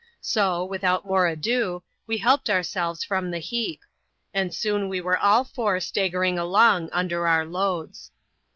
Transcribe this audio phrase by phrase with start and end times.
[0.19, 3.81] So, without more ado, we helped ourselves from the heap;
[4.33, 8.09] and soon we were all four staggering along under our loads.